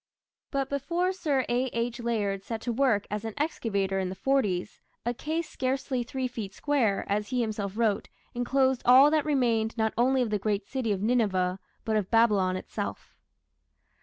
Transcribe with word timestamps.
But 0.49 0.67
before 0.67 1.13
Sir 1.13 1.45
A.H. 1.47 1.99
Layard 1.99 2.43
set 2.43 2.59
to 2.61 2.71
work 2.73 3.05
as 3.11 3.23
an 3.23 3.35
excavator 3.37 3.99
in 3.99 4.09
the 4.09 4.15
"forties", 4.15 4.79
"a 5.05 5.13
case 5.13 5.47
scarcely 5.47 6.01
three 6.01 6.27
feet 6.27 6.55
square", 6.55 7.05
as 7.07 7.27
he 7.29 7.39
himself 7.41 7.77
wrote, 7.77 8.09
"enclosed 8.33 8.81
all 8.83 9.11
that 9.11 9.25
remained 9.25 9.77
not 9.77 9.93
only 9.99 10.23
of 10.23 10.31
the 10.31 10.39
great 10.39 10.65
city 10.65 10.91
of 10.91 11.03
Nineveh, 11.03 11.59
but 11.85 11.95
of 11.97 12.09
Babylon 12.09 12.55
itself". 12.57 13.13